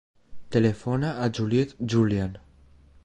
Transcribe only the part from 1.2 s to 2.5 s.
la Juliette Julian.